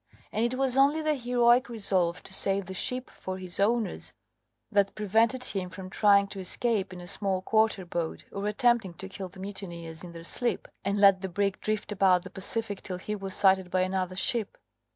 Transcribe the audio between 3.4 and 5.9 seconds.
owners that prevented him